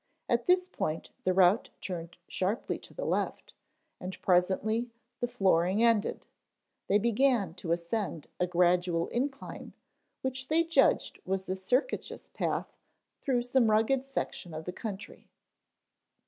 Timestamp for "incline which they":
9.09-10.63